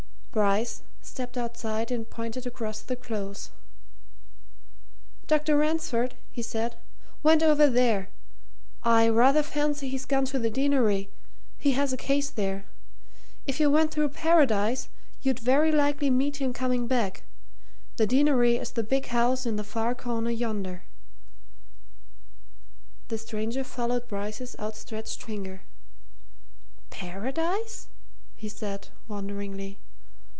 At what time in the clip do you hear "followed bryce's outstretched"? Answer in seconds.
23.65-25.21